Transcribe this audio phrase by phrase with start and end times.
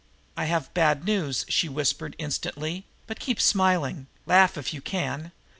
[0.35, 4.07] "I have bad news," she whispered instantly, "but keep smiling.
[4.25, 5.31] Laugh if you can.